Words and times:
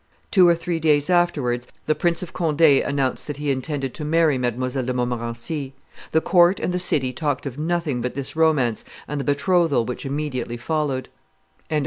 Two 0.31 0.47
or 0.47 0.55
three 0.55 0.79
days 0.79 1.11
afterwards 1.11 1.67
the 1.85 1.93
Prince 1.93 2.23
of 2.23 2.33
Conde, 2.33 2.59
announced 2.61 3.27
that 3.27 3.37
he 3.37 3.51
intended 3.51 3.93
to 3.93 4.03
marry 4.03 4.35
Mdlle. 4.35 4.83
de 4.83 4.91
Montmorency. 4.95 5.75
The 6.11 6.21
court 6.21 6.59
and 6.59 6.73
the 6.73 6.79
city 6.79 7.13
talked 7.13 7.45
of 7.45 7.59
nothing 7.59 8.01
but 8.01 8.15
this 8.15 8.35
romance 8.35 8.83
and 9.07 9.19
the 9.19 9.23
betrothal 9.25 9.85
which 9.85 10.03
immediately 10.03 10.57
followed. 10.57 11.09
Henry 11.69 11.77
IV. 11.77 11.79